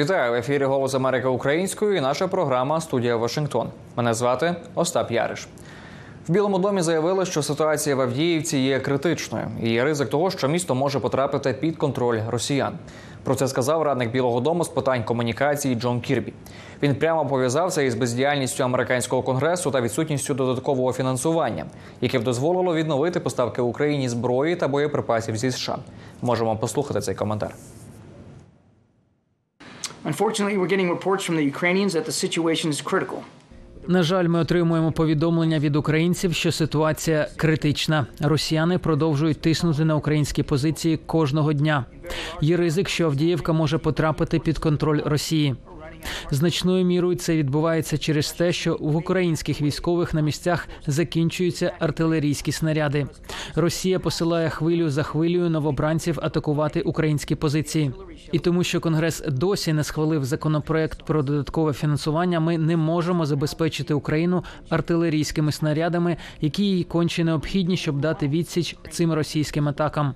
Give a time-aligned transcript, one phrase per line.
[0.00, 3.68] Вітаю в ефірі Голос Америки Українською і наша програма Студія Вашингтон.
[3.96, 5.48] Мене звати Остап Яриш.
[6.28, 10.48] В Білому домі заявили, що ситуація в Авдіївці є критичною і є ризик того, що
[10.48, 12.78] місто може потрапити під контроль росіян.
[13.24, 16.32] Про це сказав радник Білого Дому з питань комунікації Джон Кірбі.
[16.82, 21.64] Він прямо пов'язав це із бездіяльністю американського конгресу та відсутністю додаткового фінансування,
[22.00, 25.78] яке б дозволило відновити поставки Україні зброї та боєприпасів зі США.
[26.22, 27.54] Можемо послухати цей коментар.
[30.04, 33.18] Unfortunately, we're getting reports from the Ukrainians that the situation is critical.
[33.88, 38.06] На жаль, ми отримуємо повідомлення від українців, що ситуація критична.
[38.20, 41.84] Росіяни продовжують тиснути на українські позиції кожного дня.
[42.40, 45.54] Є ризик, що Авдіївка може потрапити під контроль Росії.
[46.30, 53.06] Значною мірою це відбувається через те, що в українських військових на місцях закінчуються артилерійські снаряди.
[53.54, 57.92] Росія посилає хвилю за хвилею новобранців атакувати українські позиції.
[58.32, 63.94] І тому, що Конгрес досі не схвалив законопроект про додаткове фінансування, ми не можемо забезпечити
[63.94, 70.14] Україну артилерійськими снарядами, які їй конче необхідні, щоб дати відсіч цим російським атакам.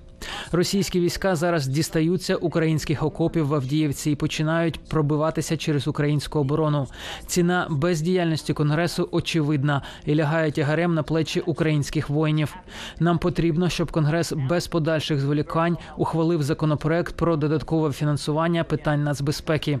[0.51, 6.87] Російські війська зараз дістаються українських окопів в Авдіївці і починають пробиватися через українську оборону.
[7.27, 12.55] Ціна бездіяльності конгресу очевидна і лягає тягарем на плечі українських воїнів.
[12.99, 19.79] Нам потрібно, щоб конгрес без подальших зволікань ухвалив законопроект про додаткове фінансування питань нацбезпеки.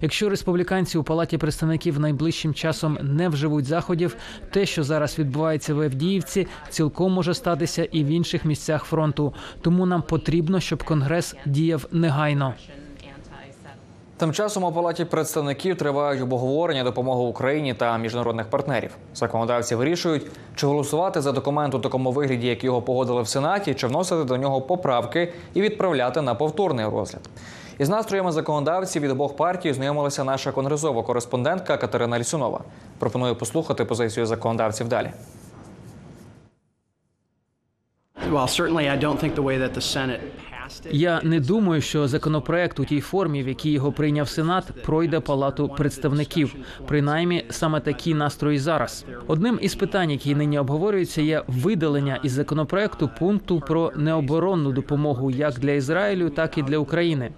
[0.00, 4.16] Якщо республіканці у палаті представників найближчим часом не вживуть заходів,
[4.50, 9.34] те, що зараз відбувається в Авдіївці, цілком може статися і в інших місцях фронту.
[9.60, 12.54] Тому нам потрібно, щоб конгрес діяв негайно.
[14.18, 18.90] Тим часом у палаті представників тривають обговорення допомоги Україні та міжнародних партнерів.
[19.14, 23.86] Законодавці вирішують, чи голосувати за документ у такому вигляді, як його погодили в сенаті, чи
[23.86, 27.28] вносити до нього поправки і відправляти на повторний розгляд.
[27.78, 32.60] Із настроями законодавців від обох партій знайомилася наша конгресова кореспондентка Катерина Лісунова.
[32.98, 35.10] Пропоную послухати позицію законодавців далі.
[38.32, 40.20] Well, certainly, I don't think the way that the Senate.
[40.90, 45.68] Я не думаю, що законопроект у тій формі, в якій його прийняв Сенат, пройде палату
[45.68, 46.54] представників.
[46.86, 49.04] Принаймні, саме такі настрої зараз.
[49.26, 55.58] Одним із питань, які нині обговорюються, є видалення із законопроекту пункту про необоронну допомогу як
[55.58, 57.30] для Ізраїлю, так і для України.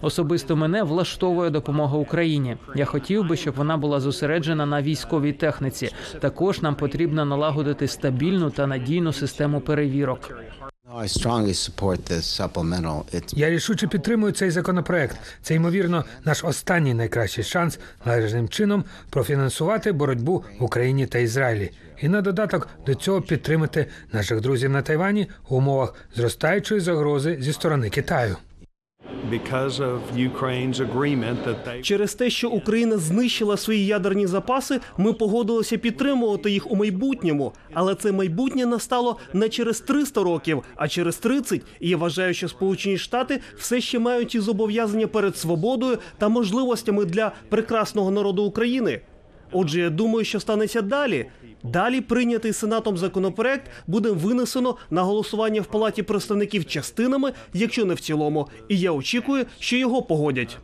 [0.00, 2.56] Особисто мене влаштовує допомога Україні.
[2.74, 5.90] Я хотів би, щоб вона була зосереджена на військовій техніці.
[6.20, 10.30] Також нам потрібно налагодити стабільну та надійну систему перевірок.
[13.32, 15.16] Я рішуче підтримую цей законопроект.
[15.42, 21.70] Це ймовірно наш останній найкращий шанс належним чином профінансувати боротьбу в Україні та Ізраїлі.
[22.00, 27.52] І на додаток до цього підтримати наших друзів на Тайвані в умовах зростаючої загрози зі
[27.52, 28.36] сторони Китаю.
[31.82, 37.52] Через те, що Україна знищила свої ядерні запаси, ми погодилися підтримувати їх у майбутньому.
[37.72, 41.62] Але це майбутнє настало не через 300 років, а через 30.
[41.80, 47.04] І я вважаю, що Сполучені Штати все ще мають і зобов'язання перед свободою та можливостями
[47.04, 49.00] для прекрасного народу України.
[49.52, 51.26] Отже, я думаю, що станеться далі.
[51.62, 58.00] Далі прийнятий сенатом законопроект буде винесено на голосування в палаті представників частинами, якщо не в
[58.00, 58.48] цілому.
[58.68, 60.58] І я очікую, що його погодять.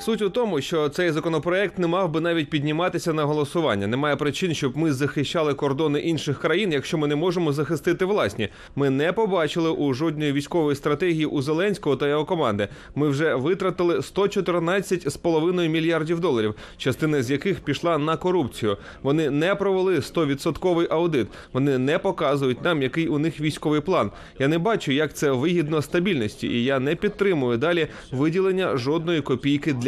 [0.00, 3.86] Суть у тому, що цей законопроект не мав би навіть підніматися на голосування.
[3.86, 8.48] Немає причин, щоб ми захищали кордони інших країн, якщо ми не можемо захистити власні.
[8.76, 12.68] Ми не побачили у жодної військової стратегії у Зеленського та його команди.
[12.94, 18.76] Ми вже витратили 114,5 мільярдів доларів, частина з яких пішла на корупцію.
[19.02, 21.26] Вони не провели 100% аудит.
[21.52, 24.10] Вони не показують нам, який у них військовий план.
[24.38, 29.72] Я не бачу, як це вигідно стабільності, і я не підтримую далі виділення жодної копійки
[29.72, 29.87] для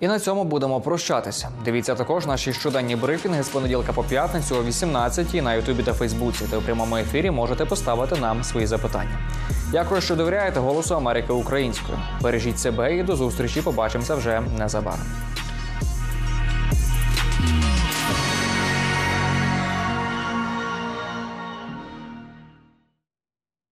[0.00, 1.48] І на цьому будемо прощатися.
[1.64, 6.44] Дивіться також наші щоденні брифінги з понеділка по п'ятницю о 18 на Ютубі та Фейсбуці,
[6.50, 9.18] Та у прямому ефірі можете поставити нам свої запитання.
[9.72, 11.98] Дякую, що довіряєте Голосу Америки українською.
[12.20, 13.62] Бережіть себе і до зустрічі.
[13.62, 15.25] Побачимося вже незабаром.